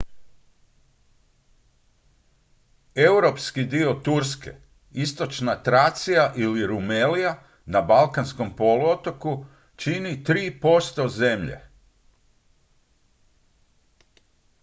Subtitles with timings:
[2.95, 4.51] europski dio turske
[4.91, 9.45] istočna tracija ili rumelija na balkanskom poluotoku
[9.75, 11.59] čini 3 % zemlje